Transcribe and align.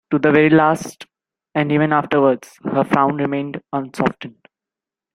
To 0.09 0.17
the 0.17 0.31
very 0.31 0.49
last, 0.49 1.05
and 1.53 1.71
even 1.71 1.93
afterwards, 1.93 2.57
her 2.63 2.83
frown 2.83 3.17
remained 3.17 3.61
unsoftened. 3.71 4.47